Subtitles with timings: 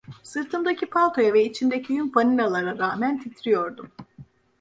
[0.23, 3.91] Sırtımdaki paltoya ve içimdeki yün fanilalara rağmen titriyordum.